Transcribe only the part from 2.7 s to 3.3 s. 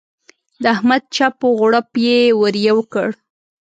کړ.